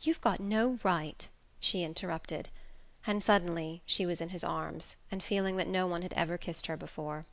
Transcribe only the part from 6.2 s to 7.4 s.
kissed her before....